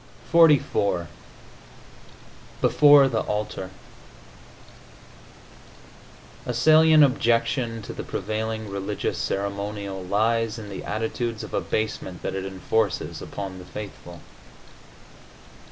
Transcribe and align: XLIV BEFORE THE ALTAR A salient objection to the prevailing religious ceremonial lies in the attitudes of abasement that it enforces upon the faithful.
XLIV 0.33 1.05
BEFORE 2.59 3.07
THE 3.07 3.19
ALTAR 3.21 3.69
A 6.47 6.53
salient 6.55 7.03
objection 7.03 7.83
to 7.83 7.93
the 7.93 8.01
prevailing 8.01 8.67
religious 8.67 9.19
ceremonial 9.19 10.01
lies 10.03 10.57
in 10.57 10.69
the 10.69 10.83
attitudes 10.83 11.43
of 11.43 11.53
abasement 11.53 12.23
that 12.23 12.33
it 12.33 12.47
enforces 12.47 13.21
upon 13.21 13.59
the 13.59 13.63
faithful. 13.65 14.21